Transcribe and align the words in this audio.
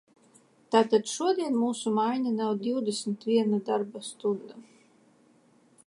Tātad 0.75 1.11
šodien 1.17 1.59
mūsu 1.65 1.93
maiņa 1.97 2.31
nav 2.39 2.57
divdesmit 2.63 3.29
viena 3.33 3.61
darba 3.71 4.03
stunda. 4.09 4.63